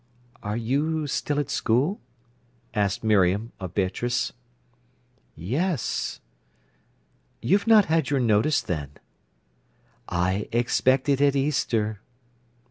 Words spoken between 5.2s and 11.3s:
"Yes." "You've not had your notice, then?" "I expect it